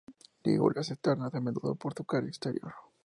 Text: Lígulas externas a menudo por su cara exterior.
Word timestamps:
Lígulas 0.45 0.89
externas 0.89 1.35
a 1.35 1.39
menudo 1.39 1.75
por 1.75 1.93
su 1.93 2.05
cara 2.05 2.25
exterior. 2.25 2.73